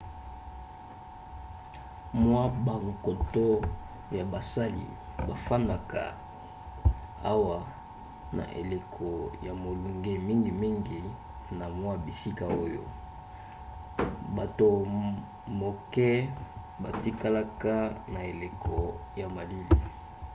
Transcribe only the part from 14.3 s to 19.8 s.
bato moke batikalaka na eleko ya malili